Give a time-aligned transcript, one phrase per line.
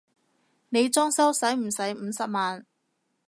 [0.69, 2.65] 你裝修駛唔駛五十萬？